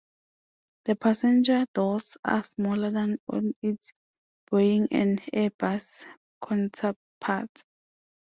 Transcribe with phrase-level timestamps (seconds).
[0.85, 3.93] The passenger doors are smaller than on its
[4.51, 6.07] Boeing and Airbus
[6.43, 7.65] counterparts.